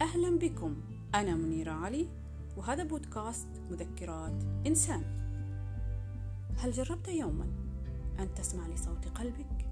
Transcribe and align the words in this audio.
أهلا 0.00 0.38
بكم. 0.38 0.76
أنا 1.14 1.34
منيرة 1.34 1.72
علي 1.72 2.08
وهذا 2.56 2.84
بودكاست 2.84 3.48
مذكرات 3.70 4.44
إنسان. 4.66 5.02
هل 6.58 6.72
جربت 6.72 7.08
يوما 7.08 7.46
أن 8.18 8.34
تسمع 8.34 8.66
لصوت 8.66 9.08
قلبك؟ 9.08 9.68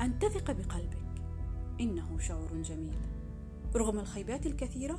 أن 0.00 0.18
تثق 0.18 0.52
بقلبك؟ 0.52 1.22
إنه 1.80 2.18
شعور 2.18 2.62
جميل. 2.62 2.98
رغم 3.76 3.98
الخيبات 3.98 4.46
الكثيرة 4.46 4.98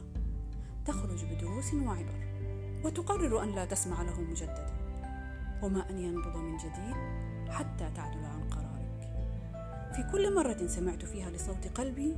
تخرج 0.85 1.25
بدروس 1.25 1.73
وعبر 1.73 2.31
وتقرر 2.85 3.43
أن 3.43 3.55
لا 3.55 3.65
تسمع 3.65 4.01
له 4.01 4.21
مجددا. 4.21 4.73
وما 5.63 5.89
أن 5.89 5.97
ينبض 5.97 6.37
من 6.37 6.57
جديد 6.57 6.95
حتى 7.49 7.91
تعدل 7.95 8.25
عن 8.25 8.49
قرارك 8.49 8.70
في 10.01 10.11
كل 10.11 10.35
مرة 10.35 10.67
سمعت 10.67 11.05
فيها 11.05 11.29
لصوت 11.29 11.67
قلبي 11.75 12.15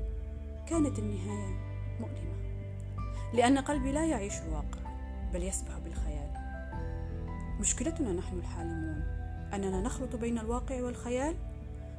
كانت 0.67 0.99
النهاية 0.99 1.55
مؤلمة. 1.99 2.35
لأن 3.33 3.57
قلبي 3.57 3.91
لا 3.91 4.05
يعيش 4.05 4.33
الواقع 4.41 4.79
بل 5.33 5.43
يسبح 5.43 5.77
بالخيال. 5.77 6.33
مشكلتنا 7.59 8.13
نحن 8.13 8.37
الحالمون. 8.37 9.03
أننا 9.53 9.81
نخلط 9.81 10.15
بين 10.15 10.39
الواقع 10.39 10.81
والخيال 10.81 11.35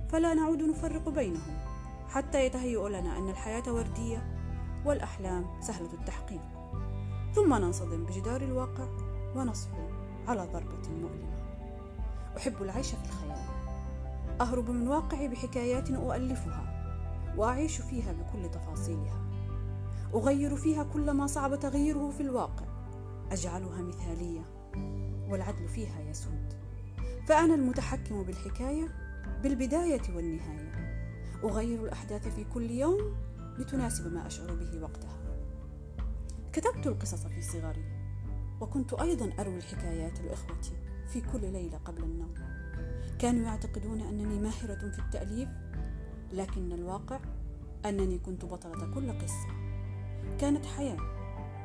فلا 0.08 0.34
نعود 0.34 0.62
نفرق 0.62 1.08
بينهم. 1.08 1.56
حتى 2.08 2.46
يتهيأ 2.46 2.88
لنا 2.88 3.18
أن 3.18 3.28
الحياة 3.28 3.72
وردية 3.72 4.22
والأحلام 4.84 5.60
سهلة 5.60 5.92
التحقيق. 5.92 6.42
ثم 7.34 7.54
ننصدم 7.54 8.06
بجدار 8.06 8.42
الواقع 8.42 8.88
ونصحو 9.36 9.88
على 10.28 10.48
ضربة 10.52 10.88
مؤلمة. 10.88 11.34
أحب 12.36 12.62
العيش 12.62 12.90
في 12.90 13.04
الخيال. 13.04 13.43
أهرب 14.40 14.70
من 14.70 14.88
واقعي 14.88 15.28
بحكايات 15.28 15.90
أؤلفها 15.90 16.74
وأعيش 17.36 17.80
فيها 17.80 18.12
بكل 18.12 18.50
تفاصيلها. 18.50 19.24
أغير 20.14 20.56
فيها 20.56 20.82
كل 20.82 21.10
ما 21.10 21.26
صعب 21.26 21.60
تغييره 21.60 22.10
في 22.10 22.20
الواقع. 22.20 22.66
أجعلها 23.30 23.82
مثالية 23.82 24.44
والعدل 25.28 25.68
فيها 25.68 26.00
يسود. 26.00 26.52
فأنا 27.26 27.54
المتحكم 27.54 28.22
بالحكاية 28.22 28.88
بالبداية 29.42 30.16
والنهاية. 30.16 30.72
أغير 31.44 31.84
الأحداث 31.84 32.28
في 32.28 32.44
كل 32.44 32.70
يوم 32.70 32.98
لتناسب 33.58 34.12
ما 34.12 34.26
أشعر 34.26 34.54
به 34.54 34.82
وقتها. 34.82 35.18
كتبت 36.52 36.86
القصص 36.86 37.26
في 37.26 37.42
صغري 37.42 37.84
وكنت 38.60 38.94
أيضا 38.94 39.32
أروي 39.38 39.56
الحكايات 39.56 40.20
لإخوتي 40.20 40.72
في 41.08 41.20
كل 41.20 41.40
ليلة 41.40 41.78
قبل 41.78 42.02
النوم. 42.02 42.34
كانوا 43.18 43.44
يعتقدون 43.44 44.00
أنني 44.00 44.38
ماهرة 44.38 44.90
في 44.90 44.98
التأليف 44.98 45.48
لكن 46.32 46.72
الواقع 46.72 47.18
أنني 47.86 48.18
كنت 48.18 48.44
بطلة 48.44 48.94
كل 48.94 49.18
قصة. 49.18 49.48
كانت 50.40 50.66
حياة 50.66 50.96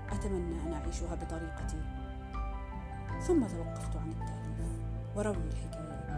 أتمنى 0.09 0.61
أن 0.61 0.73
أعيشها 0.73 1.15
بطريقتي. 1.15 1.81
ثم 3.21 3.47
توقفت 3.47 3.95
عن 3.95 4.09
التأليف 4.09 4.39
وروي 5.15 5.35
الحكايات 5.35 6.09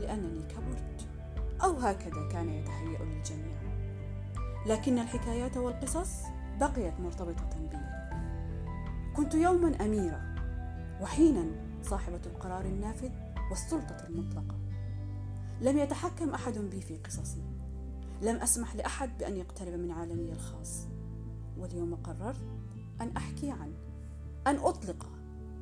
لأنني 0.00 0.42
كبرت. 0.42 1.06
أو 1.64 1.78
هكذا 1.78 2.28
كان 2.32 2.48
يتهيأ 2.48 3.04
للجميع. 3.04 3.56
لكن 4.66 4.98
الحكايات 4.98 5.56
والقصص 5.56 6.22
بقيت 6.60 7.00
مرتبطة 7.00 7.68
بي. 7.70 7.78
كنت 9.16 9.34
يوما 9.34 9.84
أميرة 9.84 10.20
وحينا 11.00 11.44
صاحبة 11.82 12.20
القرار 12.26 12.64
النافذ 12.64 13.10
والسلطة 13.52 13.96
المطلقة. 14.08 14.58
لم 15.60 15.78
يتحكم 15.78 16.30
أحد 16.30 16.58
بي 16.58 16.80
في 16.80 16.96
قصصي 16.96 17.42
لم 18.22 18.36
أسمح 18.36 18.74
لأحد 18.74 19.18
بأن 19.18 19.36
يقترب 19.36 19.72
من 19.72 19.90
عالمي 19.90 20.32
الخاص. 20.32 20.86
واليوم 21.58 21.94
قررت 21.94 22.40
أن 23.00 23.16
أحكي 23.16 23.50
عنه. 23.50 23.76
أن 24.46 24.56
أطلق. 24.56 25.06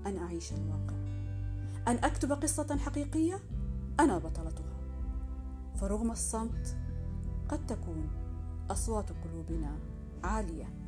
أن 0.06 0.16
أعيش 0.16 0.52
الواقع. 0.52 0.96
أن 1.88 2.04
أكتب 2.04 2.32
قصة 2.32 2.76
حقيقية. 2.76 3.40
أنا 4.00 4.18
بطلتها. 4.18 4.80
فرغم 5.76 6.10
الصمت 6.10 6.76
قد 7.48 7.66
تكون 7.66 8.10
أصوات 8.70 9.12
قلوبنا 9.12 9.78
عالية. 10.24 10.79